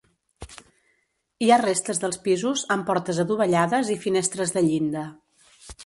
[1.47, 5.07] Hi ha restes dels pisos, amb portes adovellades i finestres de llinda.